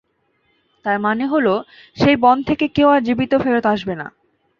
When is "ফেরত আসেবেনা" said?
3.43-4.07